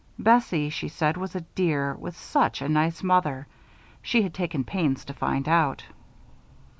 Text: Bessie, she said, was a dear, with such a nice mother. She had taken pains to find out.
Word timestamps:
Bessie, 0.17 0.71
she 0.71 0.87
said, 0.87 1.15
was 1.15 1.35
a 1.35 1.41
dear, 1.41 1.93
with 1.93 2.17
such 2.17 2.63
a 2.63 2.67
nice 2.67 3.03
mother. 3.03 3.45
She 4.01 4.23
had 4.23 4.33
taken 4.33 4.63
pains 4.63 5.05
to 5.05 5.13
find 5.13 5.47
out. 5.47 5.85